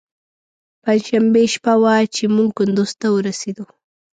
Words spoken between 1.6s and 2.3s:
وه چې